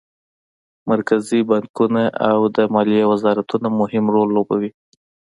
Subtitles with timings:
[0.91, 4.71] مرکزي بانکونه او د مالیې وزارتونه مهم رول لوبوي